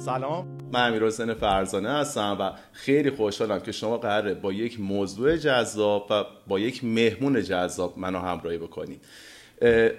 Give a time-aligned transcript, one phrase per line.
[0.00, 0.58] سلام.
[0.72, 6.06] من امیر حسین فرزانه هستم و خیلی خوشحالم که شما قراره با یک موضوع جذاب
[6.10, 9.00] و با یک مهمون جذاب منو همراهی بکنید.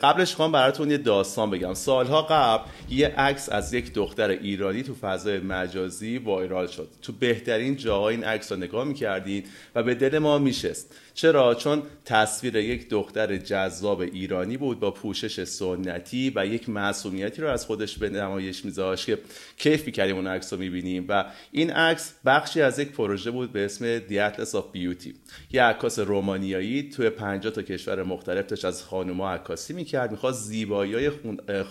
[0.02, 1.74] قبلش خواهم براتون یه داستان بگم.
[1.74, 6.88] سالها قبل یه عکس از یک دختر ایرانی تو فضای مجازی وایرال شد.
[7.02, 10.96] تو بهترین جاهای این عکس رو نگاه می‌کردید و به دل ما میشست.
[11.14, 17.50] چرا؟ چون تصویر یک دختر جذاب ایرانی بود با پوشش سنتی و یک معصومیتی رو
[17.50, 19.18] از خودش به نمایش میذاشت که
[19.58, 23.66] کیف می‌کردیم اون عکس رو می‌بینیم و این عکس بخشی از یک پروژه بود به
[23.66, 25.14] اسم Atlas of Beauty.
[25.52, 31.10] یه عکاس رومانیایی توی 50 تا کشور مختلف داشت از خانوما عکاسی می‌کرد می‌خواست زیبایی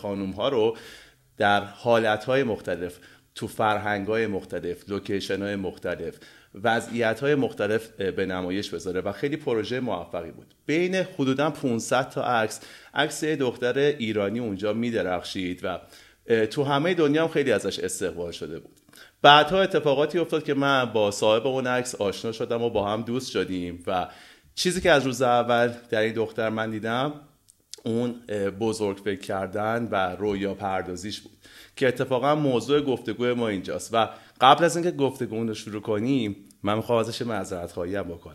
[0.03, 0.77] خانوم ها رو
[1.37, 2.99] در حالت های مختلف
[3.35, 6.15] تو فرهنگ های مختلف لوکیشن های مختلف
[6.55, 10.55] وضعیت های مختلف به نمایش بذاره و خیلی پروژه موفقی بود.
[10.67, 12.61] بین حدودا 500 تا عکس
[12.95, 15.79] عکس دختر ایرانی اونجا میدرخشید و
[16.47, 18.81] تو همه دنیا هم خیلی ازش استقبال شده بود.
[19.23, 23.31] بعدها اتفاقاتی افتاد که من با صاحب اون عکس آشنا شدم و با هم دوست
[23.31, 24.09] شدیم و
[24.55, 27.13] چیزی که از روز اول در این دختر من دیدم
[27.85, 28.15] اون
[28.61, 31.33] بزرگ فکر کردن و رویا پردازیش بود.
[31.77, 34.09] که اتفاقا موضوع گفتگوی ما اینجاست و
[34.41, 38.35] قبل از اینکه گفتگو رو شروع کنیم من می‌خوام ازش معذرت خواهی هم بکنم.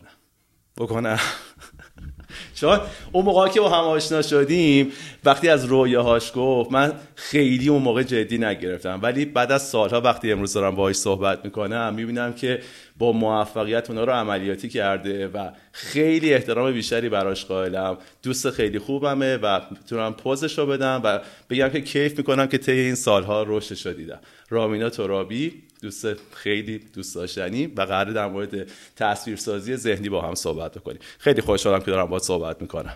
[0.76, 1.18] بکنم.
[2.54, 2.80] چون
[3.12, 4.92] اون موقع که با هم آشنا شدیم
[5.24, 8.98] وقتی از رویاهاش گفت من خیلی اون موقع جدی نگرفتم.
[9.02, 12.60] ولی بعد از سالها وقتی امروز دارم باهاش صحبت می‌کنم می‌بینم که
[12.98, 17.98] با موفقیت اونا رو عملیاتی کرده و خیلی احترام بیشتری براش قائلم.
[18.22, 22.72] دوست خیلی خوبمه و می‌تونم پوزش رو بدم و بگم که کیف می‌کنم که طی
[22.72, 24.20] این سالها رشدش رو دیدم.
[24.48, 30.74] رامینا ترابی دوست خیلی دوست داشتنی و قرار در مورد تصویرسازی ذهنی با هم صحبت
[30.78, 30.98] بکنیم.
[31.18, 32.94] خیلی خوشحالم که دارم با صحبت می‌کنم.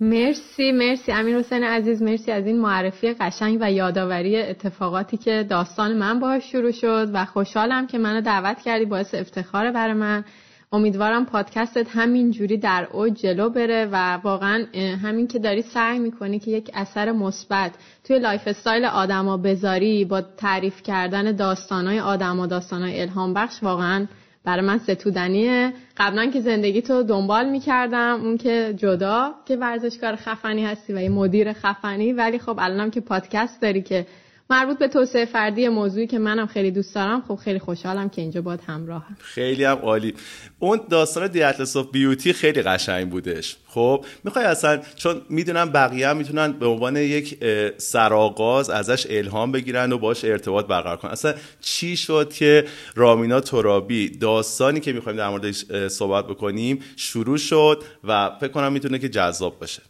[0.00, 1.12] مرسی مرسی.
[1.12, 6.52] امیر حسین عزیز مرسی از این معرفی قشنگ و یادآوری اتفاقاتی که داستان من باهاش
[6.52, 10.24] شروع شد و خوشحالم که منو دعوت کردی باعث افتخار برای من.
[10.72, 14.66] امیدوارم پادکستت همین جوری در اوج جلو بره و واقعا
[15.02, 17.72] همین که داری سعی می‌کنی که یک اثر مثبت
[18.04, 24.06] توی lifestyle آدما بذاری با تعریف کردن داستانای آدما داستانای الهام بخش واقعا
[24.46, 25.72] برای من ستودنیه.
[25.96, 31.08] قبلا که زندگی تو دنبال می‌کردم اون که جدا که ورزشکار خفنی هستی و یه
[31.08, 32.12] مدیر خفنی.
[32.12, 34.06] ولی خب الانم که پادکست داری که
[34.50, 38.42] مربوط به توسعه فردی موضوعی که منم خیلی دوست دارم خب خیلی خوشحالم که اینجا
[38.42, 39.16] بات همراهم.
[39.18, 40.14] خیلی هم عالی.
[40.58, 43.56] اون داستان The Atlas of Beauty خیلی قشنگ بودش.
[43.66, 47.44] خب می‌خوای اصلا چون می‌دونم بقیه هم می‌تونن به عنوان یک
[47.76, 51.10] سرآغاز ازش الهام بگیرن و باش ارتباط برقرار کنن.
[51.10, 52.64] اصلا چی شد که
[52.94, 58.98] رامینا ترابی داستانی که می‌خوایم در موردش صحبت بکنیم شروع شد و فکر کنم می‌تونه
[58.98, 59.82] که جذاب باشه.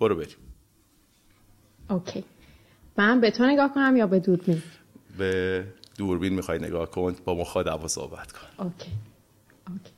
[0.00, 0.36] برو بریم.
[1.90, 2.24] اوکی.
[2.98, 4.62] من به تو نگاه کنم یا به دوربین؟
[5.18, 5.64] به
[5.98, 8.64] دوربین می‌خوای نگاه کن با مخاطب صحبت کن.
[8.64, 8.90] اوکی
[9.68, 9.94] اوکی.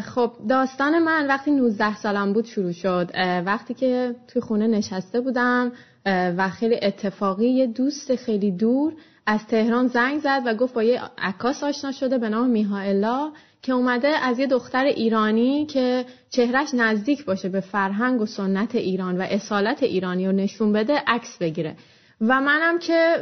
[0.00, 3.10] خب داستان من وقتی 19 سالم بود شروع شد.
[3.46, 5.72] وقتی که توی خونه نشسته بودم
[6.06, 8.92] و خیلی اتفاقی یه دوست خیلی دور
[9.26, 13.32] از تهران زنگ زد و گفت با یه عکاس آشنا شده به نام میهائلا
[13.62, 19.18] که اومده از یه دختر ایرانی که چهرش نزدیک باشه به فرهنگ و سنت ایران
[19.18, 21.76] و اصالت ایرانی رو نشون بده عکس بگیره.
[22.20, 23.16] و منم که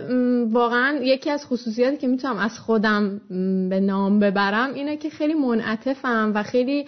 [0.50, 3.20] واقعا یکی از خصوصیاتی که می‌تونم از خودم
[3.68, 6.84] به نام ببرم اینه که خیلی منعطفم و خیلی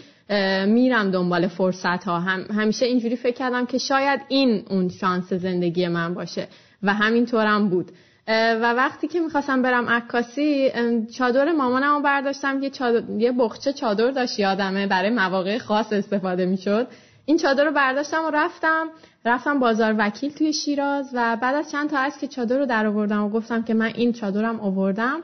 [0.66, 5.88] میرم دنبال فرصت ها هم همیشه اینجوری فکر کردم که شاید این اون شانس زندگی
[5.88, 6.48] من باشه
[6.82, 7.92] و همینطورم بود.
[8.30, 10.72] و وقتی که می‌خواستم برم عکاسی
[11.18, 16.86] چادر مامانم رو برداشتم که یه بخچه چادر داشت یادمه برای مواقع خاص استفاده می‌شد.
[17.24, 18.86] این چادر رو برداشتم و رفتم.
[19.24, 22.86] رفتم بازار وکیل توی شیراز و بعد از چند تا از که چادر رو در
[22.86, 25.20] آوردم و گفتم که من این چادرم آوردم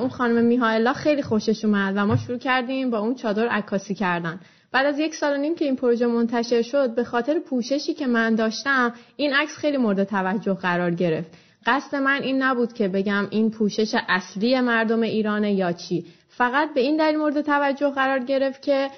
[0.00, 4.40] اون خانم میهائلا خیلی خوشش اومد و ما شروع کردیم با اون چادر عکاسی کردن.
[4.72, 8.06] بعد از یک سال و نیم که این پروژه منتشر شد به خاطر پوششی که
[8.06, 11.30] من داشتم این عکس خیلی مورد توجه قرار گرفت.
[11.66, 16.04] قصد من این نبود که بگم این پوشش اصلی مردم ایرانه یا چی.
[16.28, 18.90] فقط به این دلیل مورد توجه قرار گرفت که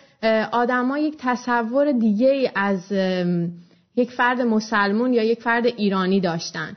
[0.52, 2.92] آدما یک تصور دیگه از
[3.96, 6.76] یک فرد مسلمون یا یک فرد ایرانی داشتن.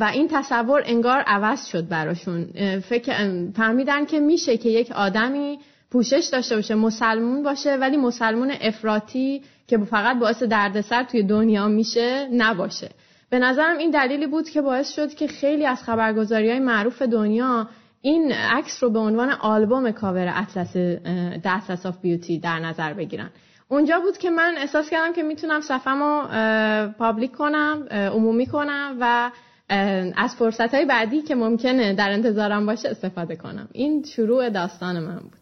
[0.00, 2.44] و این تصور انگار عوض شد براشون.
[2.80, 3.12] فکر
[3.56, 5.58] فهمیدن که میشه که یک آدمی
[5.90, 12.28] پوشش داشته باشه مسلمون باشه ولی مسلمون افراطی که فقط باعث دردسر توی دنیا میشه
[12.32, 12.88] نباشه.
[13.30, 17.68] به نظرم این دلیلی بود که باعث شد که خیلی از خبرگزاری های معروف دنیا
[18.02, 20.76] این عکس رو به عنوان album cover Atlas
[21.44, 23.30] of Beauty در نظر بگیرن.
[23.68, 26.28] اونجا بود که من احساس کردم که می‌تونم صفم رو
[26.98, 29.30] پابلیک کنم عمومی کنم و
[30.16, 33.68] از فرصت های بعدی که ممکنه در انتظارم باشه استفاده کنم.
[33.72, 35.32] این شروع داستان من بود.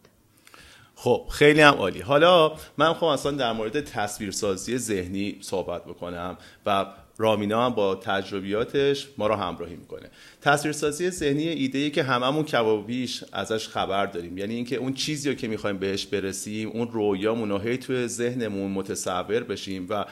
[0.95, 2.01] خب خیلی هم عالی.
[2.01, 6.85] حالا من خب اصلا در مورد تصویرسازی ذهنی صحبت بکنم و
[7.17, 10.09] رامینا هم با تجربیاتش ما رو همراهی می‌کنه.
[10.41, 14.37] تصویرسازی ذهنی ایده ای که هممون کبابیش ازش خبر داریم.
[14.37, 18.71] یعنی اینکه اون چیزی رو که می‌خوایم بهش برسیم اون رویامون رو هی توی ذهنمون
[18.71, 20.05] متصور بشیم و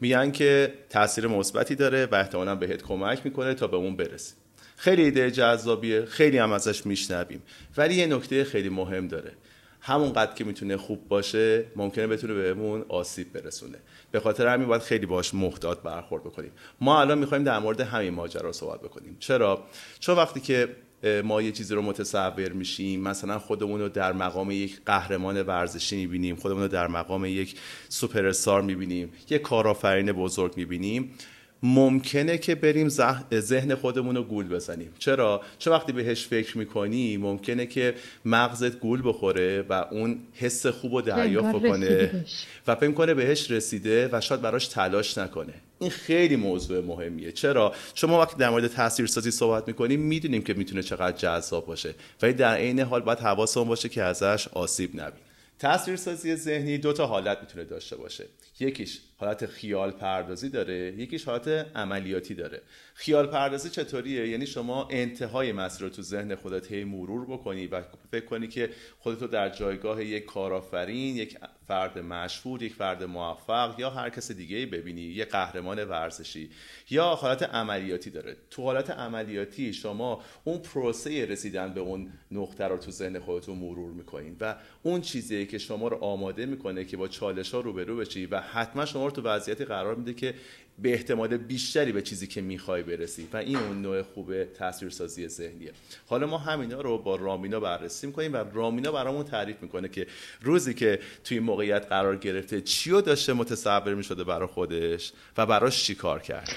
[0.00, 4.36] میگن که تاثیر مثبتی داره و احتمالا بهت کمک می‌کنه تا به اون برسیم
[4.76, 7.42] خیلی ایده جذابیه خیلی هم ازش میشنویم.
[7.76, 9.32] ولی یه نکته خیلی مهم داره.
[9.80, 13.78] همون قد که می‌تونه خوب باشه ممکنه بتونه بهمون آسیب برسونه.
[14.10, 16.50] به خاطر همین باید خیلی باش محتاط برخورد بکنیم.
[16.80, 19.16] ما الان می‌خوایم در مورد همین ماجرا صحبت بکنیم.
[19.20, 19.64] چرا؟
[19.98, 20.76] چون وقتی که
[21.24, 26.36] ما یه چیزی رو متصور میشیم مثلا خودمون رو در مقام یک قهرمان ورزشی می‌بینیم
[26.36, 27.54] خودمون رو در مقام یک
[27.88, 31.14] سوپر استار می‌بینیم یک کارآفرین بزرگ می‌بینیم
[31.62, 32.88] ممکنه که بریم
[33.34, 34.92] ذهن خودمون رو گول بزنیم.
[34.98, 37.94] چرا؟ چون وقتی بهش فکر می‌کنی ممکنه که
[38.24, 42.24] مغزت گول بخوره و اون حس خوب رو دریافت بکنه
[42.66, 45.54] و فکر کنه بهش رسیده و شاید براش تلاش نکنه.
[45.78, 47.32] این خیلی موضوع مهمیه.
[47.32, 51.94] چرا؟ چون ما وقتی در مورد تاثیرسازی صحبت می‌کنیم می‌دونیم که می‌تونه چقدر جذاب باشه.
[52.22, 55.27] ولی در عین حال باید حواسمون باشه که ازش آسیب نبینیم
[55.58, 58.26] تصویرسازی ذهنی دو تا حالت می‌تونه داشته باشه.
[58.60, 62.62] یکیش حالت خیال پردازی داره یکیش حالت عملیاتی داره.
[62.94, 67.82] خیال پردازی چطوریه؟ یعنی شما انتهای مسیر رو تو ذهن خودت هی مرور بکنی و
[68.10, 71.38] فکر کنی که خودتو در جایگاه یک کارآفرین یک
[71.68, 76.50] فرد مشهور یک فرد موفق یا هر کس دیگه ببینی یک قهرمان ورزشی
[76.90, 78.36] یا حالت عملیاتی داره.
[78.50, 83.92] تو حالت عملیاتی شما اون پروسه رسیدن به اون نقطه رو تو ذهن خودتون مرور
[83.92, 88.26] می‌کنین و اون چیزیه که شما رو آماده می‌کنه که با چالش ها روبرو بشی
[88.26, 90.34] و حتما شما رو تو وضعیتی قرار میده که
[90.82, 93.28] به احتمال بیشتری به چیزی که می‌خوای برسی.
[93.32, 95.72] و این اون نوع خوب تصویرسازی ذهنیه.
[96.06, 100.06] حالا ما همینا رو با رامینا بررسی می‌کنیم و رامینا برامون تعریف می‌کنه که
[100.42, 105.84] روزی که توی موقعیت قرار گرفته چی رو داشته متصور می‌شده برای خودش و براش
[105.84, 106.48] چی کار کرد؟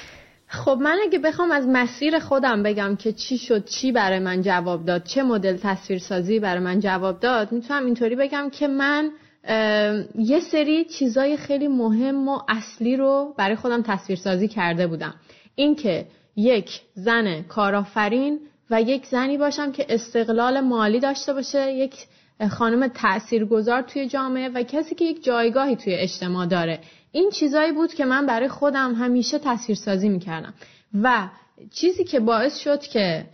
[0.48, 4.86] خب من اگه بخوام از مسیر خودم بگم که چی شد چی برای من جواب
[4.86, 9.12] داد چه مدل تصویرسازی برای من جواب داد می‌تونم اینطوری بگم که من
[10.16, 15.14] یه سری چیزای خیلی مهم و اصلی رو برای خودم تصویرسازی کرده بودم.
[15.56, 16.06] اینکه
[16.36, 18.40] یک زن کارآفرین
[18.70, 21.96] و یک زنی باشم که استقلال مالی داشته باشه یک
[22.50, 26.80] خانم تاثیرگذار توی جامعه و کسی که یک جایگاهی توی اجتماع داره.
[27.12, 30.54] این چیزایی بود که من برای خودم همیشه تصویرسازی می‌کردم.
[31.02, 31.28] و
[31.70, 33.26] چیزی که باعث شد که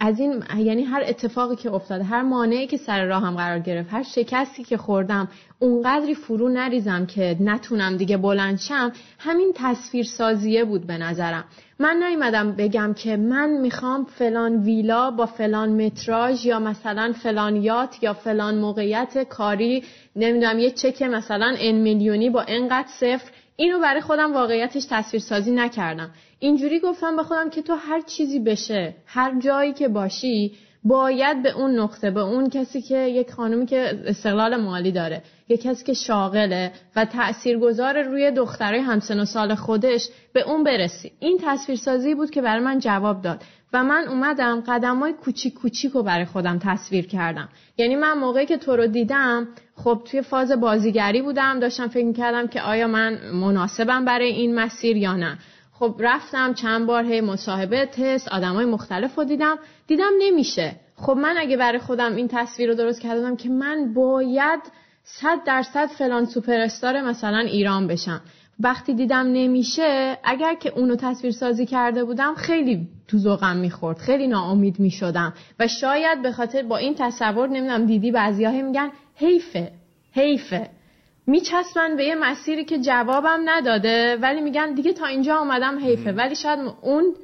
[0.00, 4.02] از این یعنی هر اتفاقی که افتاده هر مانعی که سر راهم قرار گرفت هر
[4.02, 5.28] شکستی که خوردم
[5.58, 11.44] اونقدری فرو نریزم که نتونم دیگه بلند شم همین تصویر سازیه بود به نظرم.
[11.78, 18.02] من نیومدم بگم که من می‌خوام فلان ویلا با فلان متراژ یا مثلا فلان یات
[18.02, 19.84] یا فلان موقعیت کاری
[20.16, 25.50] نمی‌دونم یه چک مثلا ان میلیونی با انقدر صفر اینو برای خودم واقعیتش تصویر سازی
[25.50, 26.10] نکردم.
[26.38, 31.50] اینجوری گفتم به خودم که تو هر چیزی بشه هر جایی که باشی باید به
[31.50, 35.94] اون نقطه به اون کسی که یک خانومی که استقلال مالی داره یک کسی که
[35.94, 41.12] شاغله و تاثیرگذار روی دخترای همسن و سال خودش به اون برسی.
[41.20, 43.42] این تصویرسازی بود که برای من جواب داد
[43.72, 47.48] و من اومدم قدم های کوچیک کوچیک رو برای خودم تصویر کردم.
[47.76, 52.46] یعنی من موقعی که تو رو دیدم خب توی فاز بازیگری بودم داشتم فکر کردم
[52.46, 55.38] که آیا من مناسبم برای این مسیر یا نه.
[55.78, 59.58] خب رفتم چند بار هی مصاحبه تست های مختلف رو دیدم.
[59.86, 60.76] دیدم نمیشه.
[60.96, 64.60] خب من اگه برای خودم این تصویر رو درست کردم که من باید
[65.04, 66.66] صد درصد فلان سوپر
[67.04, 68.20] مثلا ایران بشم.
[68.60, 73.98] وقتی دیدم نمیشه اگر که اونو تصویر سازی کرده بودم خیلی تو ذوقم می‌خورد.
[73.98, 75.34] خیلی ناامید می‌شدم.
[75.58, 79.72] و شاید به خاطر با این تصور نمی‌دونم دیدی بعضیاه میگن حیفه.
[80.12, 80.70] حیفه.
[81.28, 86.12] میچسبن به یه مسیری که جوابم نداده ولی میگن دیگه تا اینجا آمدم حیفه.
[86.12, 87.14] ولی شاید اون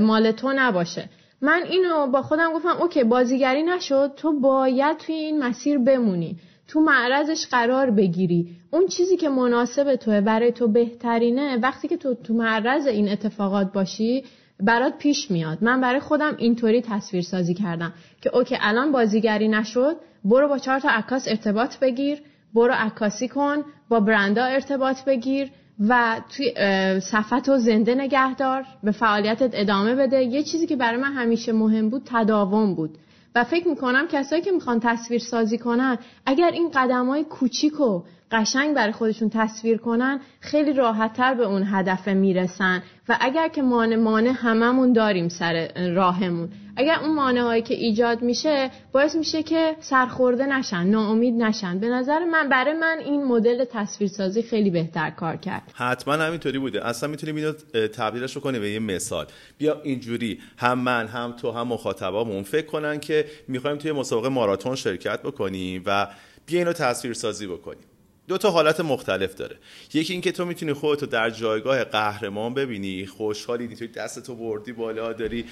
[0.00, 1.08] مال تو نباشه.
[1.42, 6.36] من اینو با خودم گفتم اوکی بازیگری نشد تو باید توی این مسیر بمونی.
[6.68, 8.48] تو معرضش قرار بگیری.
[8.70, 13.72] اون چیزی که مناسب توه برای تو بهترینه وقتی که تو تو معرض این اتفاقات
[13.72, 14.24] باشی
[14.60, 15.58] برات پیش میاد.
[15.60, 17.92] من برای خودم اینطوری تصویر سازی کردم
[18.22, 22.18] که اوکی الان بازیگری نشد برو با چهار تا عکاس ارتباط بگیر.
[22.54, 23.56] برو عکاسی کن
[23.88, 25.50] با برندا ارتباط بگیر
[25.88, 26.54] و توی
[27.00, 30.22] صفت و زنده نگهدار به فعالیتت ادامه بده.
[30.22, 32.98] یه چیزی که برای من همیشه مهم بود تداوم بود.
[33.34, 38.02] و فکر می‌کنم کسایی که می‌خوان تصویر سازی کنن اگر این قدم های کوچیک و
[38.30, 42.82] قشنگ برای خودشون تصویر کنن خیلی راحتتر به اون هدف می‌رسن.
[43.08, 46.48] و اگر که مانع مانع هممون داریم سر راهمون.
[46.78, 51.78] اگر اون مانع هایی که ایجاد میشه باعث میشه که سرخورده نشن ناامید نشن.
[51.78, 55.62] به نظر من برای من این مدل تصویرسازی خیلی بهتر کار کرد.
[55.74, 56.86] حتما همینطوری بوده.
[56.86, 57.52] اصلا می‌تونیم اینو
[57.88, 59.26] تبدیلش رو کنیم به یه مثال.
[59.58, 64.74] بیا اینجوری هم من هم تو هم مخاطبامون فکر کنن که می‌خوایم توی مسابقه ماراتون
[64.74, 66.08] شرکت بکنیم و
[66.46, 67.84] بیا اینو تصویر سازی بکنیم.
[68.28, 69.56] دو تا حالت مختلف داره.
[69.94, 75.44] یکی اینکه تو می‌تونی خودتو در جایگاه قهرمان ببینی خوشحالی توی دستتو بردی بالا داری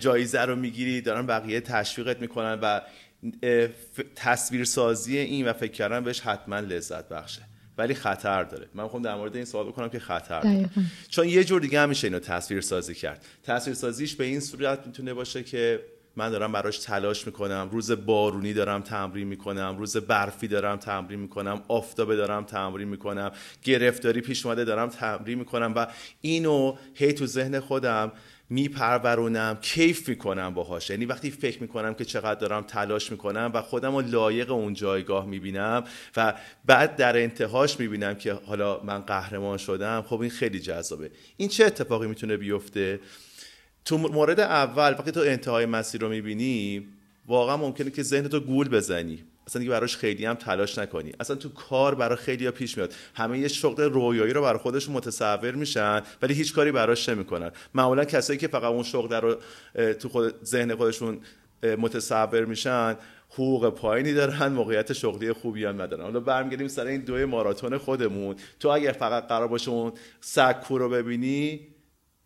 [0.00, 2.80] جایزه رو می‌گیری دارن بقیه تشویقت می‌کنن و
[4.16, 7.42] تصویرسازی این و فکر کردن بهش حتما لذت بخشه.
[7.78, 8.68] ولی خطر داره.
[8.74, 10.70] من می‌خوام در مورد این سوال بکنم که خطر داره.
[11.08, 13.24] چون یه جور دیگه همیشه اینو تصویر سازی کرد.
[13.42, 15.80] تصویر سازیش به این صورت می‌تونه باشه که
[16.16, 17.68] من دارم براش تلاش می‌کنم.
[17.72, 19.76] روز بارونی دارم تمرین می‌کنم.
[19.78, 21.62] روز برفی دارم تمرین می‌کنم.
[21.68, 23.32] آفتابه دارم تمرین می‌کنم.
[23.62, 25.86] گرفتاری پیش اومده دارم تمرین می‌کنم و
[26.20, 28.12] اینو هی تو ذهن خودم
[28.50, 29.58] میپرورونم.
[29.60, 30.90] کیف می‌کنم باهاش.
[30.90, 35.26] یعنی وقتی فکر می‌کنم که چقدر دارم تلاش می‌کنم و خودم رو لایق اون جایگاه
[35.26, 35.84] می‌بینم
[36.16, 41.10] و بعد در انتهاش می‌بینم که حالا من قهرمان شدم خب این خیلی جذابه.
[41.36, 43.00] این چه اتفاقی می‌تونه بیفته؟
[43.86, 46.86] تو مورد اول وقتی تو انتهای مسیر رو می‌بینی
[47.26, 49.24] واقعا ممکنه که ذهن تو گول بزنی.
[49.46, 51.12] اصلا دیگه براش خیلی هم تلاش نکنی.
[51.20, 52.94] اصلا تو کار برای خیلی ها پیش میاد.
[53.14, 57.50] همه یه شغل رویایی رو برای خودشون متصور میشن ولی هیچ کاری براش نمی‌کنن.
[57.74, 59.36] معمولا کسایی که فقط اون شغل رو
[59.92, 61.20] تو خود ذهن خودشون
[61.62, 62.96] متصور میشن
[63.30, 66.02] حقوق پایینی دارن موقعیت شغلی خوبی هم ندارن.
[66.02, 68.36] حالا برمیگردیم سر این دوی ماراتون خودمون.
[68.60, 71.60] تو اگر فقط قرار باشه اون سکو رو ببینی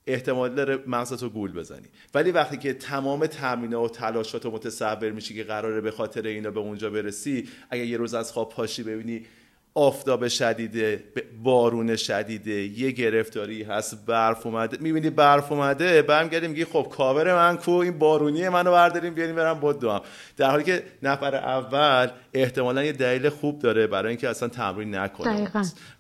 [0.07, 1.89] احتمال داره مغزتو گول بزنی.
[2.15, 6.61] ولی وقتی که تمام تمرینه و تلاشات متصور میشی که قراره به خاطر اینا به
[6.61, 9.27] اونجا برسی اگه یه روز از خواب پاشی ببینی
[9.75, 11.05] آفتاب شدیده
[11.43, 14.77] بارون شدیده یه گرفتاری هست برف اومده.
[14.81, 19.61] می‌بینی برف اومده برمیگردی میگی خب کاور من کو؟ این بارونی منو برداریم بیاریم برم
[19.61, 20.01] بدو هم
[20.37, 25.31] در حالی که نفر اول احتمالا یه دلیل خوب داره برای اینکه اصلا تمرین نکنه.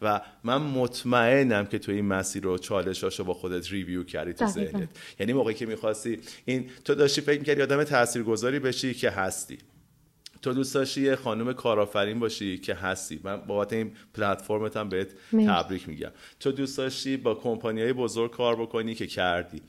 [0.02, 4.88] و من مطمئنم که تو این مسیر رو چالشاشو با خودت ریویو کردی تو ذهنت.
[5.20, 9.58] یعنی موقعی که می‌خواستی این تو داشتی فکر می‌کردی آدم تاثیرگذاری بشی که هستی.
[10.42, 15.08] تو دوست داشتی یه خانم کارآفرین باشی که هستی؟ من بابت این پلتفرمت هم بهت
[15.46, 16.10] تبریک میگم.
[16.40, 19.62] تو دوست داشتی با کمپانی بزرگ کار بکنی که کردی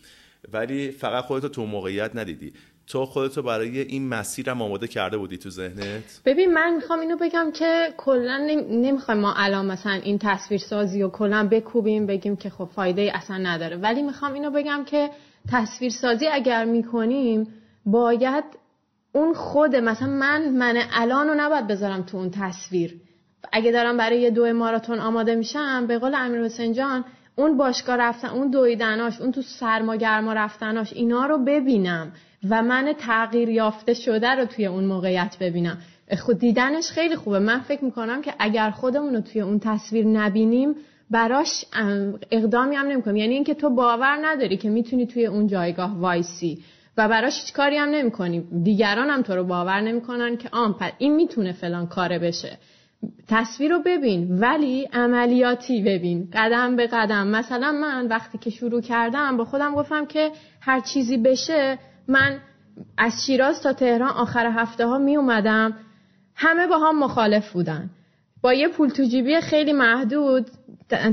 [0.53, 2.53] ولی فقط خودتو تو موقعیت ندیدی.
[2.87, 7.51] تو خودتو برای این مسیرم آماده کرده بودی تو ذهنت؟ ببین من می‌خوام اینو بگم
[7.51, 8.37] که کلا
[8.69, 13.37] نمی‌خوایم ما الان مثلا این تصویر سازی و کلا بکوبیم بگیم که خب فایده اصلا
[13.37, 13.77] نداره.
[13.77, 15.09] ولی می‌خوام اینو بگم که
[15.51, 17.47] تصویر سازی اگر می‌کنیم
[17.85, 18.43] باید
[19.13, 22.95] اون خود مثلا من من الان رو نباید بذارم تو اون تصویر.
[23.51, 27.95] اگه دارم برای یه دو ماراتون آماده میشم به قول امیر حسین جان اون باشگاه
[27.97, 32.11] رفتن اون دویدناش اون تو سرما گرما رفتناش اینا رو ببینم
[32.49, 35.77] و من تغییر یافته شده رو توی اون موقعیت ببینم.
[36.19, 37.39] خود دیدنش خیلی خوبه.
[37.39, 40.75] من فکر می‌کنم که اگر خودمون رو توی اون تصویر نبینیم
[41.09, 41.65] براش
[42.31, 43.17] اقدامی هم نمی‌کنیم.
[43.17, 46.63] یعنی اینکه تو باور نداری که می‌تونی توی اون جایگاه وایسی.
[47.01, 51.15] و براش هیچ کاری هم نمی دیگران هم تو رو باور نمی‌کنن که آن این
[51.15, 52.57] می‌تونه فلان کاره بشه.
[53.27, 56.29] تصویر رو ببین ولی عملیاتی ببین.
[56.33, 57.27] قدم به قدم.
[57.27, 60.31] مثلا من وقتی که شروع کردم با خودم گفتم که
[60.61, 61.77] هر چیزی بشه
[62.07, 62.39] من
[62.97, 65.77] از شیراز تا تهران آخر هفته ها می اومدم
[66.35, 67.89] همه با هم مخالف بودن.
[68.41, 70.45] با یه پول تو جیبی خیلی محدود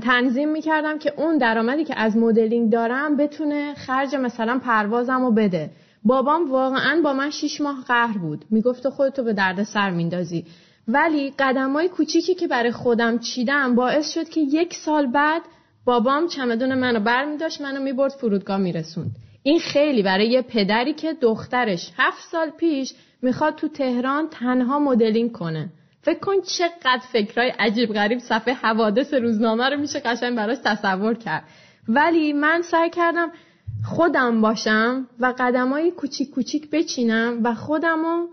[0.03, 5.71] تنظیم می‌کردم که اون درآمدی که از مدلینگ دارم بتونه خرج مثلا پروازم رو بده.
[6.05, 8.45] بابام واقعا با من شیش ماه قهر بود.
[8.51, 10.45] می‌گفت خودتو به درد سر میندازی.
[10.89, 15.43] ولی قدم های کوچیکی که برای خودم چیدم باعث شد که یک سال بعد
[15.85, 19.11] بابام چمدون منو بر می داشت منو می‌برد فرودگاه میرسوند.
[19.43, 25.33] این خیلی برای یه پدری که دخترش هفت سال پیش می‌خواد تو تهران تنها مدلینگ
[25.33, 25.69] کنه.
[26.09, 31.45] فکر کن چقدر فکرهای عجیب غریب صفحه حوادث روزنامه رو میشه قشنگ براش تصور کرد.
[31.88, 33.31] ولی من سعی کردم
[33.85, 38.29] خودم باشم و قدم های کوچیک کوچیک بچینم و خودم رو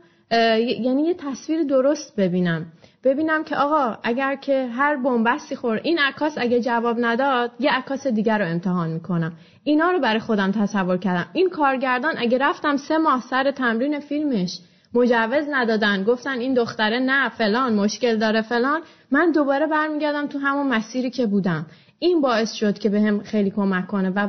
[0.82, 2.65] یعنی یه تصویر درست ببینم.
[3.03, 8.08] ببینم که آقا اگر که هر بنبستی خور این عکاس اگه جواب نداد یه عکاس
[8.08, 9.34] دیگر رو امتحان می‌کنم.
[9.63, 11.29] اینا رو برای خودم تصور کردم.
[11.34, 14.60] این کارگردان اگه رفتم سه ماه سر تمرین فیلمش
[14.96, 16.04] مجوز ندادن.
[16.04, 18.82] گفتن این دختره نه فلان مشکل داره فلان.
[19.12, 21.66] من دوباره برمیگردم تو همون مسیری که بودم.
[22.00, 24.10] این باعث شد که بهم خیلی کمک کنه.
[24.10, 24.28] و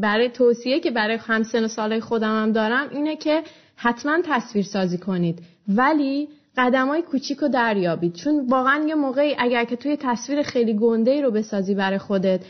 [0.00, 3.42] برای توصیه که برای همسن و سالهای خودم هم دارم اینه که
[3.76, 5.38] حتما تصویر سازی کنید.
[5.68, 8.14] ولی قدم های کوچیک رو دریابید.
[8.14, 12.40] چون واقعا یه موقعی اگر که توی تصویر خیلی گنده رو بسازی برای خودت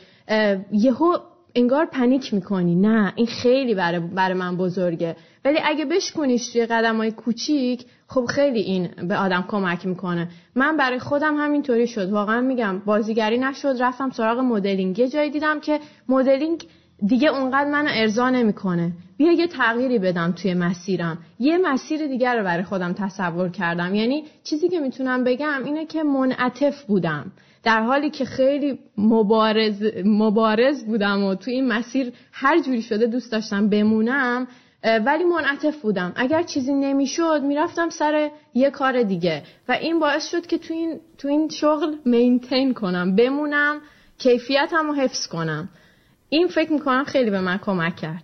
[0.73, 1.17] یهو
[1.55, 2.75] انگار پنیک می‌کنی.
[2.75, 5.17] نه این خیلی برای, برای من بزرگه.
[5.45, 10.29] ولی اگه بشکنیش توی قدم های کوچیک خب خیلی این به آدم کمک می‌کنه.
[10.55, 12.11] من برای خودم همینطوری شد.
[12.11, 13.77] واقعا میگم بازیگری نشد.
[13.81, 14.99] رفتم سراغ مدلینگ.
[14.99, 16.67] یه جایی دیدم که مدلینگ
[17.07, 18.93] دیگه اونقدر منو ارضا نمی‌کنه.
[19.17, 21.19] بیا یه تغییری بدم توی مسیرم.
[21.39, 23.95] یه مسیر دیگر رو برای خودم تصور کردم.
[23.95, 27.33] یعنی چیزی که می‌تونم بگم اینه که منعطف بودم.
[27.63, 33.33] در حالی که خیلی مبارز, مبارز بودم و توی این مسیر هر جوری شده دوست
[33.33, 34.47] داشتم بمونم
[34.85, 36.13] ولی منعطف بودم.
[36.17, 39.43] اگر چیزی نمی‌شد می‌رفتم سر یه کار دیگه.
[39.69, 43.81] و این باعث شد که تو این, تو این شغل مینتین کنم بمونم
[44.19, 45.69] کیفیتم رو حفظ کنم.
[46.33, 48.23] این فکر می‌کنم خیلی به من کمک کرد.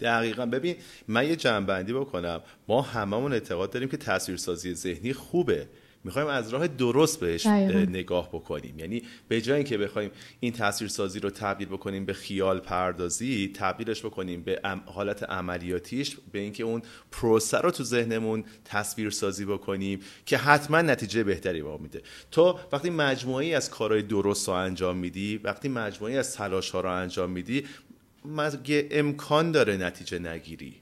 [0.00, 0.46] دقیقا.
[0.46, 0.76] ببین
[1.08, 2.40] من یه جنبندی بکنم.
[2.68, 5.66] ما هممون اعتقاد داریم که تصویرسازی ذهنی خوبه.
[6.04, 8.78] می‌خوایم از راه درست بهش نگاه بکنیم.
[8.78, 14.42] یعنی به جای اینکه بخوایم این تصویرسازی رو تبدیل بکنیم به خیال پردازی تبدیلش بکنیم
[14.42, 21.24] به حالت عملیاتیش به اینکه اون پروسه رو تو ذهنمون تصویرسازی بکنیم که حتما نتیجه
[21.24, 22.02] بهتری با میده.
[22.30, 26.90] تو وقتی مجموعی از کارهای درست رو انجام میدی وقتی مجموعی از تلاش ها رو
[26.90, 27.64] انجام میدی
[28.24, 30.74] مگه امکان داره نتیجه نگیری؟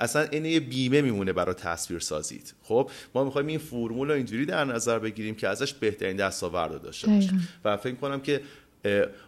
[0.00, 4.46] اصلا این یه بیمه میمونه برای تصویر سازید خب ما می‌خوایم این فرمول رو اینجوری
[4.46, 8.40] در نظر بگیریم که ازش بهترین دستاورد رو داشته باشیم و فکر کنم که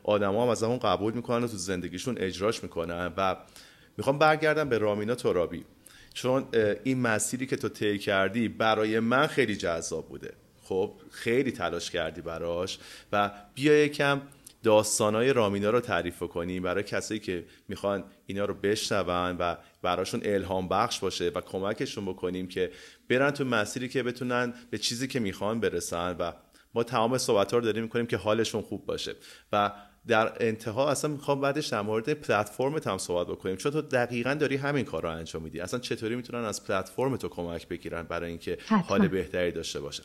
[0.04, 3.12] آدما هم از اون قبول می‌کنن و تو زندگیشون اجراش می‌کنن.
[3.16, 3.36] و
[3.96, 5.64] می‌خوام برگردم به رامینا ترابی.
[6.14, 6.44] چون
[6.84, 10.32] این مسیری که تو طی کردی برای من خیلی جذاب بوده.
[10.62, 12.78] خب خیلی تلاش کردی براش.
[13.12, 14.20] و بیا یکم
[14.66, 20.68] داستانای رامینا رو تعریف کنیم برای کسایی که می‌خوان اینا رو بشنون و براشون الهام
[20.68, 22.70] بخش باشه و کمکشون بکنیم که
[23.10, 26.32] برن تو مسیری که بتونن به چیزی که می‌خوان برسن و
[26.74, 29.14] ما تمام صحبت رو داریم می‌کنیم که حالشون خوب باشه.
[29.52, 29.72] و
[30.06, 33.56] در انتها اصلا می‌خوام بعدش در مورد پلتفرم هم صحبت بکنیم.
[33.56, 35.60] چون تو دقیقا داری همین کار رو انجام میدی.
[35.60, 40.04] اصلا چطوری می‌تونن از پلتفرم تو کمک بگیرن برای اینکه حال بهتری داشته باشن؟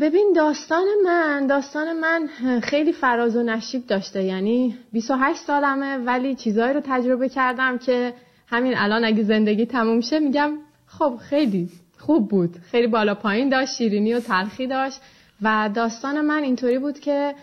[0.00, 2.28] ببین داستان من داستان من
[2.62, 8.12] خیلی فراز و نشیب داشته یعنی 28 سالمه ولی چیزهایی رو تجربه کردم که
[8.46, 10.50] همین الان اگه زندگی تموم شه میگم
[10.86, 12.56] خب خیلی خوب بود.
[12.70, 15.00] خیلی بالا پایین داشت شیرینی و تلخی داشت
[15.42, 17.34] و داستان من اینطوری بود که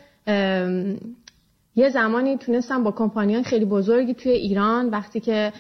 [1.76, 5.54] یه زمانی تونستم با کمپانیان خیلی بزرگی توی ایران وقتی که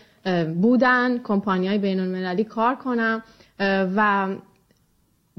[0.61, 3.23] بودن کمپانیای بین المللی کار کنم
[3.95, 4.27] و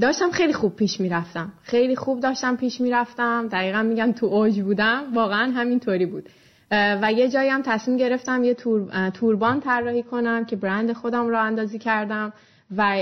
[0.00, 1.52] داشتم خیلی خوب پیش می‌رفتم.
[1.62, 3.48] خیلی خوب داشتم پیش می‌رفتم.
[3.48, 5.04] دقیقا میگم تو اوج بودم.
[5.14, 6.28] واقعا همینطوری بود.
[6.70, 11.42] و یه جایی هم تصمیم گرفتم یه تور، توربان طراحی کنم که برند خودم رو
[11.42, 12.32] اندازی کردم
[12.76, 12.96] و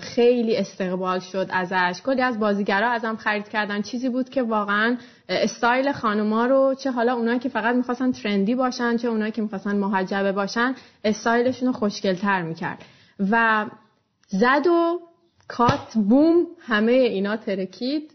[0.00, 2.02] خیلی استقبال شد ازش.
[2.02, 3.82] کلی از بازیگرا ازم خرید کردن.
[3.82, 4.96] چیزی بود که واقعا
[5.28, 9.76] استایل خانوما رو چه حالا اونایی که فقط می‌خواستن ترندی باشن چه اونایی که می‌خواستن
[9.76, 12.84] محجبه باشن استایلشون رو خوشگلتر می‌کرد.
[13.30, 13.66] و
[14.28, 15.00] زد و
[15.48, 18.12] cut بوم همه اینا ترکید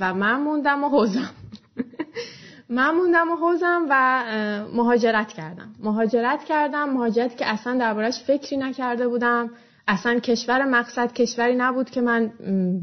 [0.00, 1.30] و من موندم و حوضم.
[2.70, 4.24] من موندم و حوضم و
[4.74, 5.72] مهاجرت کردم.
[5.80, 9.50] مهاجرت کردم مهاجرت که اصلا دربارش فکری نکرده بودم.
[9.88, 12.32] اصلا کشور مقصد کشوری نبود که من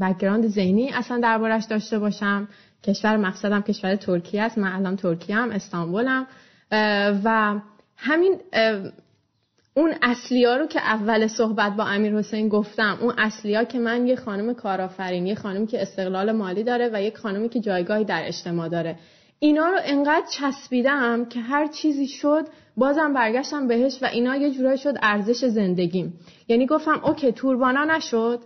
[0.00, 2.48] background ذهنی اصلا دربارش داشته باشم.
[2.82, 4.58] کشور مقصدم کشور ترکیه است.
[4.58, 6.26] من الان ترکیه‌ام استانبولم.
[7.24, 7.60] و
[7.96, 8.40] همین
[9.76, 13.78] اون اصلی ها رو که اول صحبت با امیر حسین گفتم اون اصلی ها که
[13.78, 18.04] من یه خانم کارآفرین یه خانمی که استقلال مالی داره و یک خانمی که جایگاهی
[18.04, 18.96] در اجتماع داره.
[19.38, 24.78] اینا رو انقدر چسبیدم که هر چیزی شد بازم برگشتم بهش و اینا یه جورایی
[24.78, 26.18] شد ارزش زندگیم.
[26.48, 28.40] یعنی گفتم اوکی توربانا نشد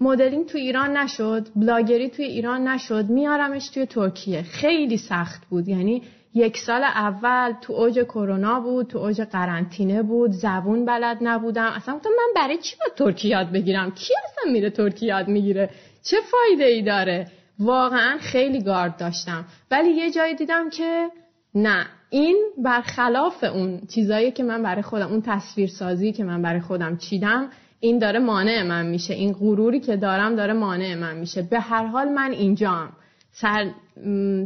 [0.00, 4.42] مدلینگ تو ایران نشد بلاگری توی ایران نشد میارمش توی ترکیه.
[4.42, 5.68] خیلی سخت بود.
[5.68, 6.02] یعنی
[6.38, 11.72] یک سال اول تو اوج کرونا بود تو اوج قرنطینه بود زبون بلد نبودم.
[11.76, 15.70] اصلا گفتم من برای چی با ترکی یاد بگیرم؟ کی اصلا میره ترکی یاد می‌گیره؟
[16.02, 17.26] چه فایده ای داره؟
[17.58, 19.44] واقعا خیلی گارد داشتم.
[19.70, 21.08] ولی یه جایی دیدم که
[21.54, 26.60] نه این برخلاف اون چیزایی که من برای خودم اون تصویر سازی که من برای
[26.60, 29.14] خودم چیدم این داره مانع من میشه.
[29.14, 31.42] این غروری که دارم داره مانع من میشه.
[31.42, 32.92] به هر حال من اینجام.
[33.40, 33.70] سر،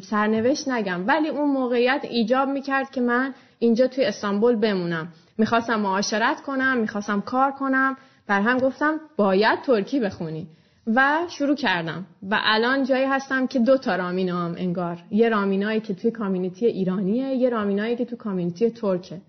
[0.02, 1.06] سرنوشت نگم.
[1.06, 5.08] ولی اون موقعیت ایجاب می‌کرد که من اینجا توی استانبول بمونم.
[5.38, 7.96] می‌خواستم معاشرت کنم می‌خواستم کار کنم.
[8.26, 10.46] بر هم گفتم باید ترکی بخونی.
[10.86, 12.06] و شروع کردم.
[12.30, 14.98] و الان جایی هستم که دو تا رامینا هم انگار.
[15.10, 19.20] یه رامینایی که توی کامیونیتی ایرانیه یه رامینایی که توی کامیونیتی ترکه.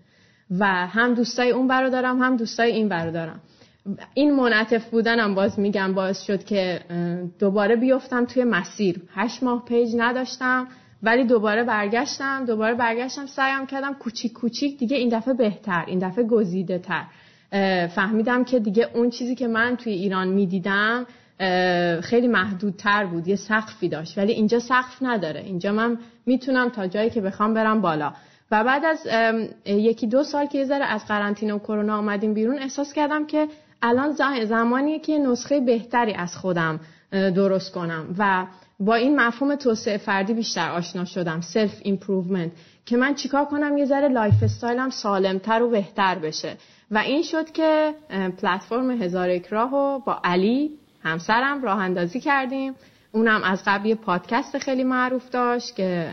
[0.58, 3.40] و هم دوستای اون برادرم هم دوستای این برادرم.
[4.14, 6.80] این منعطف بودنم باز میگم باعث شد که
[7.38, 9.02] دوباره بیفتم توی مسیر.
[9.14, 10.68] هشت ماه پیج نداشتم
[11.02, 16.24] ولی دوباره برگشتم دوباره برگشتم سعیم کردم کوچیک کوچیک دیگه این دفعه بهتر این دفعه
[16.24, 17.04] گزیده تر
[17.86, 21.06] فهمیدم که دیگه اون چیزی که من توی ایران می‌دیدم
[22.00, 24.18] خیلی محدودتر بود یه سقفی داشت.
[24.18, 25.40] ولی اینجا سقف نداره.
[25.40, 28.12] اینجا من می‌تونم تا جایی که بخوام برم بالا.
[28.50, 29.06] و بعد از
[29.66, 33.48] یکی دو سال که یه ذره از قرنطینه و کرونا آمدیم بیرون احساس کردم که
[33.82, 34.12] الان
[34.44, 38.46] زمانیه که نسخه بهتری از خودم درست کنم و
[38.80, 42.52] با این مفهوم توسعه فردی بیشتر آشنا شدم self improvement
[42.86, 46.56] که من چیکار کنم یه ذره lifestyle م سالمتر و بهتر بشه.
[46.90, 47.94] و این شد که
[48.42, 50.70] پلتفرم هزار یک و با علی
[51.02, 52.74] همسرم راه اندازی کردیم.
[53.12, 56.08] اونم از قبل یه پادکست خیلی معروف داشت که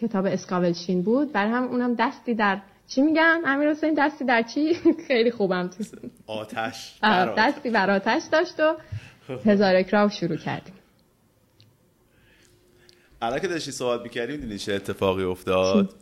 [0.00, 1.32] کتاب اسکاولشین بود.
[1.32, 2.58] برای هم اونم دستی در
[2.88, 4.74] چی میگن؟ امیر حسین دستی در چی؟
[5.08, 5.84] خیلی خوبم تو
[6.26, 6.98] آتش
[7.38, 8.76] دستی بر آتش داشت و
[9.44, 10.74] هزار اکراو شروع کردیم.
[13.22, 15.94] الان که داشتی صحبت می‌کردیم دیدی چه اتفاقی افتاد؟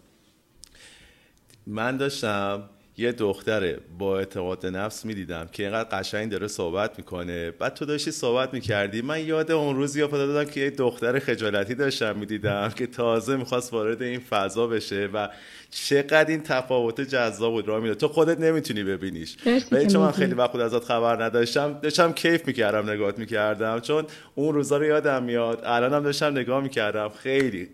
[1.67, 7.51] من داشتم یه دختره با اعتماد نفس می‌دیدم که اینقدر قشنگ داره صحبت می‌کنه.
[7.51, 9.03] بعد تو داشتی صحبت می‌کردی.
[9.03, 13.73] من یاد اون روز یا دادم که یه دختر خجالتی داشتم می‌دیدم که تازه می‌خواست
[13.73, 15.29] وارد این فضا بشه و
[15.71, 19.37] چقدر این تفاوت جذاب بود را تو خودت نمی‌تونی ببینیش.
[19.73, 23.81] ولی چون من خیلی وقت ازت خبر نداشتم داشتم کیف می‌کردم نگات می‌کردم.
[23.81, 24.05] چون
[24.35, 25.61] اون روزا رو یادم میاد.
[25.65, 27.09] الانم داشتم نگاه می‌کردم.
[27.09, 27.69] خیلی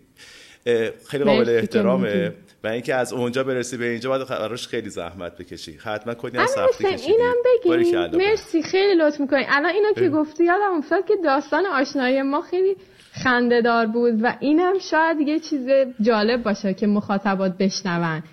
[1.07, 2.33] خیلی قابل احترامه.
[2.63, 5.77] و اینکه از اونجا برسی به اینجا باید براش خیلی زحمت بکشی.
[5.83, 7.11] حتما کلی هم سختی کشیدی.
[7.11, 8.17] اینم بگی.
[8.17, 9.45] مرسی خیلی لطف می‌کنی.
[9.49, 12.75] الان اینو که گفتی یادم افتاد که داستان آشنایی ما خیلی
[13.23, 15.69] خندهدار بود و اینم شاید یه چیز
[16.01, 18.23] جالب باشه که مخاطبات بشنون.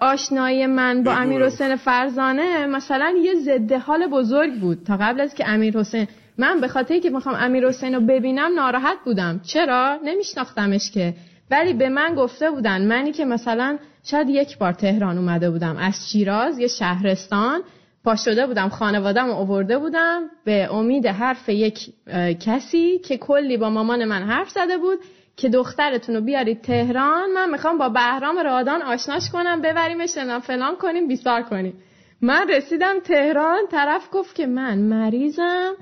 [0.00, 4.78] آشنایی من با امیر حسین فرزانه مثلا یه ضد حال بزرگ بود.
[4.86, 8.54] تا قبل از که امیر حسین من به خاطر که می‌خوام امیر حسین رو ببینم
[8.54, 9.40] ناراحت بودم.
[9.44, 11.14] چرا؟ نمیشناختمش که.
[11.50, 15.76] ولی به من گفته بودن منی که مثلا شاید یک بار تهران اومده بودم.
[15.76, 17.62] از شیراز یه شهرستان
[18.04, 20.22] پا شده بودم خانوادم اوورده بودم.
[20.44, 21.92] به امید حرف یک
[22.40, 24.98] کسی که کلی با مامان من حرف زده بود
[25.36, 30.10] که دخترتون رو بیارید تهران من می‌خوام با بهرام رادان آشناش کنم ببریمش
[30.42, 31.74] فلان کنیم بیسار کنیم.
[32.20, 35.72] من رسیدم تهران طرف گفت که من مریضم.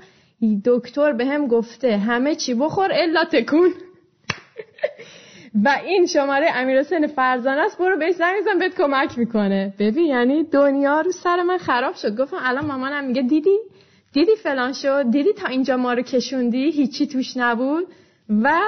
[0.65, 3.73] دکتر به هم گفته همه چی بخور الا تکون.
[5.63, 9.73] و این شماره امیر حسین فرزانه است برو بهش زنگ بزن بهت کمک می‌کنه.
[9.79, 12.17] ببین یعنی دنیا رو سر من خراب شد.
[12.17, 13.57] گفتم الان مامانم میگه دیدی؟
[14.13, 17.87] دیدی فلان شد؟ دیدی تا اینجا ما رو کشوندی؟ هیچی توش نبود؟
[18.43, 18.59] و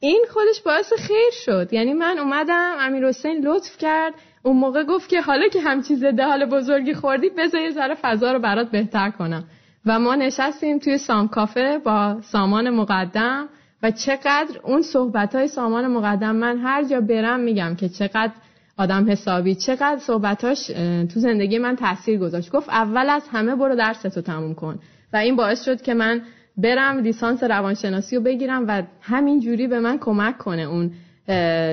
[0.00, 1.72] این خودش باعث خیر شد.
[1.72, 4.14] یعنی من اومدم امیر حسین لطف کرد.
[4.42, 8.32] اون موقع گفت که حالا که همچی زده حال بزرگی خوردی بذار یه ذره فضا
[8.32, 9.44] رو برات بهتر کنم.
[9.86, 13.48] و ما نشستیم توی سام کافه با سامان مقدم.
[13.82, 18.32] و چقدر اون صحبت های سامان مقدم من هر جا برم میگم که چقدر
[18.76, 20.66] آدم حسابی چقدر صحبتاش
[21.14, 22.50] تو زندگی من تاثیر گذاشت.
[22.50, 24.78] گفت اول از همه برو درستو تموم کن.
[25.12, 26.22] و این باعث شد که من
[26.56, 30.90] برم لیسانس روانشناسی رو بگیرم و همین جوری به من کمک کنه اون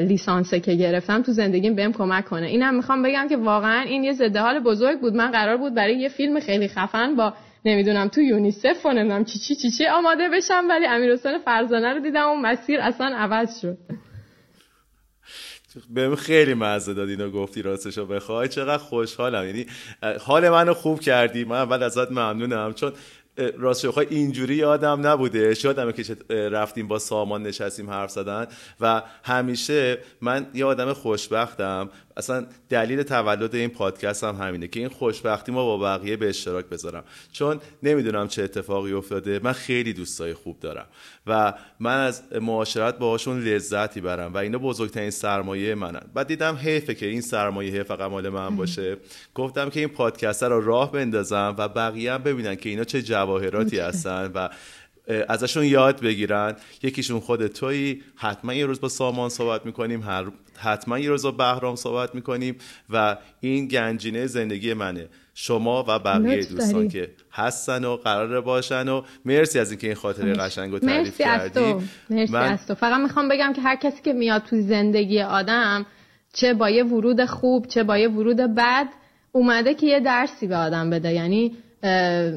[0.07, 2.47] لیسانسه که گرفتم تو زندگیم بهم کمک کنه.
[2.47, 5.15] اینم می‌خوام بگم که واقعا این یه ضد حال بزرگ بود.
[5.15, 7.33] من قرار بود برای یه فیلم خیلی خفن با
[7.65, 11.93] نمی‌دونم تو یونیسف و نمی‌دونم چی چی چی چی آماده بشم ولی امیر حسین فرزانه
[11.93, 13.78] رو دیدم و مسیر اصلا عوض شد.
[15.89, 18.47] بهم خیلی مزه داد اینو گفتی راستشو بخوای.
[18.47, 19.45] چقدر خوشحالم.
[19.45, 19.65] یعنی
[20.21, 21.43] حال منو خوب کردی.
[21.43, 22.73] من اول ازت ممنونم.
[22.73, 22.93] چون
[23.58, 25.54] راست بخوای اینجوری یادم نبوده.
[25.63, 28.48] یادمه که رفتیم با سامان نشستیم حرف زدن.
[28.82, 31.89] و همیشه من یه آدم خوشبختم.
[32.17, 36.65] اصلا دلیل تولد این پادکست هم همینه که این خوشبختی ما با بقیه به اشتراک
[36.65, 37.04] بذارم.
[37.32, 39.39] چون نمی‌دونم چه اتفاقی افتاده.
[39.43, 40.86] من خیلی دوستای خوب دارم.
[41.28, 46.04] و من از معاشرت باهاشون لذتی برم و اینا بزرگترین سرمایه منن.
[46.13, 48.98] بعد دیدم حیفه که این سرمایه فقط مال من باشه.
[49.34, 53.79] گفتم که این پادکست رو راه بندازم و بقیه هم ببینن که اینا چه جواهراتی
[53.79, 54.49] هستن و
[55.27, 56.55] ازشون یاد بگیرن.
[56.83, 58.01] یکیشون خود تویی.
[58.15, 60.03] حتما یه روز با سامان صحبت می‌کنیم.
[60.03, 60.25] هر
[60.57, 62.55] حتما یه روز با بهرام صحبت می‌کنیم
[62.89, 65.07] و این گنجینه زندگی منه.
[65.33, 70.33] شما و بقیه دوستان که هستن و قرار باشن و مرسی از اینکه این خاطره
[70.33, 71.75] قشنگ رو تعریف کردی.
[72.09, 72.51] مرسی من...
[72.51, 72.75] از تو.
[72.75, 75.85] فقط می‌خوام بگم که هر کسی که میاد تو زندگی آدم
[76.33, 78.88] چه با یه ورود خوب چه با یه ورود بد
[79.31, 81.13] اومده که یه درسی به آدم بده.
[81.13, 81.57] یعنی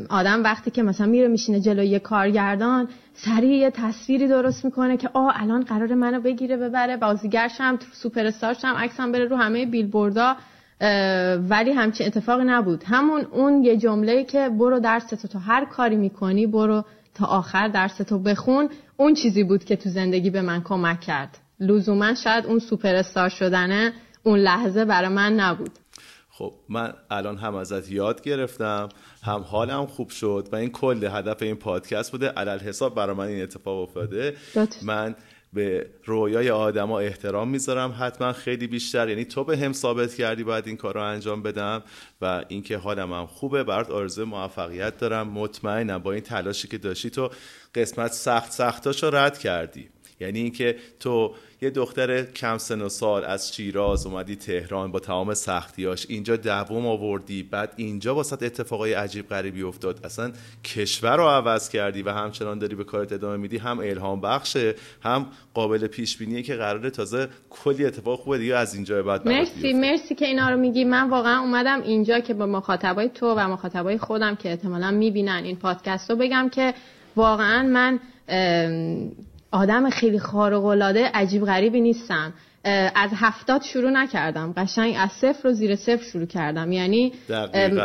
[0.08, 5.10] آدم وقتی که مثلا میره میشینه جلوی یه کارگردان سریع یه تصویری درست می‌کنه که
[5.12, 10.36] آه الان قرار منو بگیره ببره بازیگرشم سوپر استارشم عکسم بره رو همه بیلبوردا
[11.50, 12.84] ولی همچین اتفاقی نبود.
[12.84, 18.18] همون اون یه جمله که برو درستو تو هر کاری می‌کنی برو تا آخر درستو
[18.18, 18.68] بخون.
[18.96, 21.38] اون چیزی بود که تو زندگی به من کمک کرد.
[21.60, 25.70] لزوما شاید اون سوپر شدنه اون لحظه برای من نبود.
[26.38, 28.88] خب من الان هم ازت یاد گرفتم
[29.22, 32.28] هم حالم خوب شد و این کل هدف این پادکست بوده.
[32.28, 34.36] علل حساب برای من این اتفاق افتاده.
[34.82, 35.14] من
[35.52, 37.96] به رویای آدما احترام می‌ذارم.
[38.00, 41.82] حتما خیلی بیشتر یعنی تو به هم ثابت کردی باید این کار رو انجام بدم
[42.20, 45.28] و اینکه حالم هم خوبه برات آرزو موفقیت دارم.
[45.28, 47.30] مطمئنم با این تلاشی که داشتی تو
[47.74, 49.88] قسمت سخت سختاشو رد کردی.
[50.20, 55.34] یعنی اینکه تو یه دختر کم سن و سال از شیراز اومدی تهران با تمام
[55.34, 60.00] سختیاش اینجا دوم آوردی بعد اینجا واسط اتفاقای عجیب غریبی افتاد.
[60.04, 60.32] اصلا
[60.64, 63.58] کشور رو عوض کردی و همچنان داری به کارت ادامه میدی.
[63.58, 68.74] هم الهام بخشه هم قابل پیش بینیه که قراره تازه کلی اتفاق خوبه دیگه از
[68.74, 70.84] اینجا بعد مرسی مرسی که اینا رو میگی.
[70.84, 75.56] من واقعا اومدم اینجا که با مخاطبای تو و مخاطبای خودم که احتمالا می‌بینن این
[75.56, 76.74] پادکست رو بگم که
[77.16, 78.00] واقعا من
[79.50, 82.32] آدم خیلی خارق العاده عجیب غریبی نیستم.
[82.94, 84.52] از هفتاد شروع نکردم.
[84.56, 86.72] قشنگ از صفر و زیر صفر شروع کردم.
[86.72, 87.12] یعنی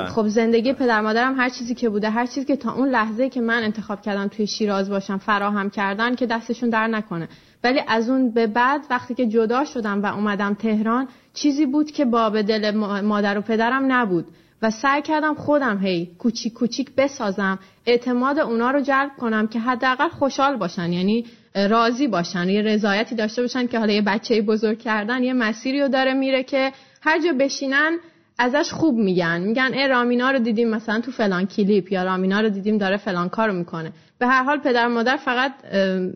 [0.08, 3.42] خب زندگی پدر مادرم هر چیزی که بوده هر چیزی که تا اون لحظه که
[3.42, 7.28] من انتخاب کردم توی شیراز باشم فراهم کردن که دستشون در نکنه.
[7.64, 12.06] ولی از اون به بعد وقتی که جدا شدم و اومدم تهران چیزی بود که
[12.06, 12.72] باب دل
[13.02, 14.26] مادر و پدرم نبود.
[14.62, 20.10] و سعی کردم خودم هی کوچیک کوچیک بسازم اعتماد اونا رو جلب کنم که حداقل
[20.10, 20.94] خوشحال باشن.
[20.94, 25.82] یعنی راضی باشن یه رضایتی داشته باشن که حالا یه بچه بزرگ کردن یه مسیری
[25.82, 27.98] رو داره میره که هر جا بشینن
[28.38, 29.42] ازش خوب میگن.
[29.42, 33.30] میگن ای رامینا رو دیدیم مثلا تو فلان کلیپ یا رامینا رو دیدیم داره فلان
[33.30, 33.92] کارو می‌کنه.
[34.20, 35.52] به هر حال پدر مادر فقط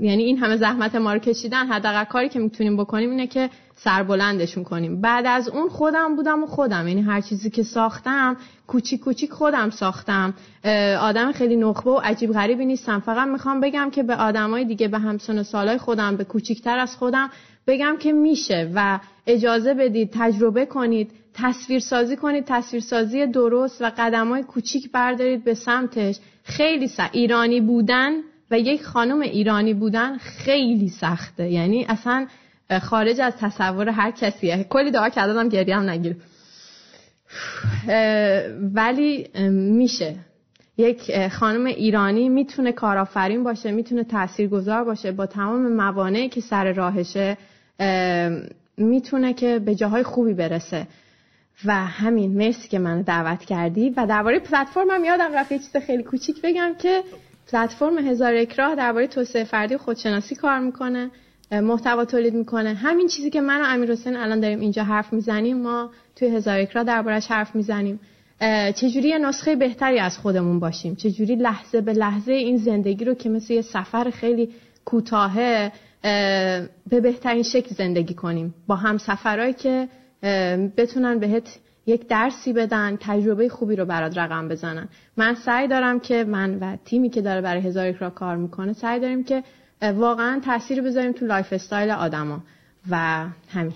[0.01, 3.49] یعنی این همه زحمت ما رو کشیدن حداقل کاری که می‌تونیم بکنیم اینه که
[3.83, 5.01] سربلندشون کنیم.
[5.01, 6.87] بعد از اون خودم بودم و خودم.
[6.87, 8.37] یعنی هر چیزی که ساختم
[8.67, 10.33] کوچیک کوچیک خودم ساختم.
[10.99, 12.99] آدم خیلی نخبه و عجیب غریبی نیستم.
[12.99, 16.95] فقط می‌خوام بگم که به آدمای دیگه به همسن و سالای خودم به کوچیکتر از
[16.95, 17.29] خودم
[17.67, 22.45] بگم که میشه و اجازه بدید تجربه کنید تصویر سازی کنید.
[22.47, 26.19] تصویر سازی درست و قدم های کوچیک بردارید به سمتش.
[26.43, 27.09] خیلی سخت.
[27.15, 28.11] ایرانی بودن
[28.51, 31.49] و یک خانم ایرانی بودن خیلی سخته.
[31.49, 32.27] یعنی اصلا
[32.81, 34.63] خارج از تصور هر کسیه.
[34.63, 36.15] کلی دعا کردم گریه هم نگیر.
[38.73, 40.15] ولی میشه.
[40.77, 47.37] یک خانم ایرانی می‌تونه کارآفرین باشه می‌تونه تاثیرگذار باشه با تمام موانعی که سر راهشه
[48.77, 50.87] می‌تونه که به جاهای خوبی برسه.
[51.65, 53.89] و همین مرسی که منو دعوت کردی.
[53.89, 57.03] و درباره پلتفرمم یادم رفت یه چیز خیلی کوچیک بگم که
[57.51, 61.11] پلتفرم هزار یک راه درباره توسعه فردی و خودشناسی کار می‌کنه.
[61.51, 62.73] محتوا تولید می‌کنه.
[62.73, 66.59] همین چیزی که من و امیر حسین الان داریم اینجا حرف می‌زنیم ما توی هزار
[66.59, 67.99] یک راه دربارش حرف می‌زنیم.
[68.75, 73.29] چجوری یه نسخه بهتری از خودمون باشیم؟ چجوری لحظه به لحظه این زندگی رو که
[73.29, 74.49] مثل یه سفر خیلی
[74.85, 75.71] کوتاهه
[76.89, 79.87] به بهترین شکل زندگی کنیم؟ با هم سفرهایی که
[80.77, 84.87] بتونن بهت یک درسی بدن تجربه خوبی رو برات رقم بزنن.
[85.17, 88.73] من سعی دارم که من و تیمی که داره برای هزار یک را کار می‌کنه
[88.73, 89.43] سعی داریم که
[89.81, 92.43] واقعا تاثیر بذاریم تو lifestyle آدما.
[92.89, 93.73] و همین.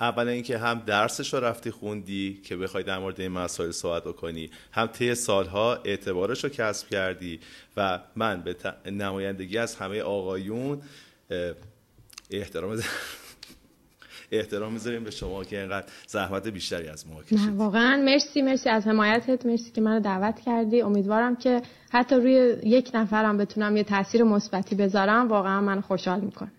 [0.00, 4.50] اولا اینکه هم درسش رو رفتی خوندی که بخوای در مورد این مسائل صحبت بکنی
[4.72, 7.40] هم طی سالها اعتبارش رو کسب کردی
[7.76, 10.82] و من به نمایندگی از همه آقایون
[12.30, 12.82] احترام
[14.30, 17.48] احترام می‌ذاریم به شما که اینقدر زحمت بیشتری از ما کشید.
[17.56, 20.82] واقعا مرسی مرسی از حمایتت مرسی که منو دعوت کردی.
[20.82, 25.28] امیدوارم که حتی روی یک نفرم بتونم یه تاثیر مثبتی بذارم.
[25.28, 26.52] واقعا من خوشحال می‌کنه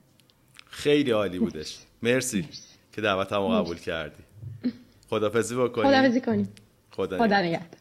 [0.70, 1.80] خیلی عالی بودش.
[2.04, 2.46] مرسی,
[2.92, 4.24] که دعوت هم قبول کردی.
[5.10, 5.90] خدافظی بکنیم.
[5.90, 6.50] خدافظی کنیم.
[6.92, 7.81] خدا, خدا نگهد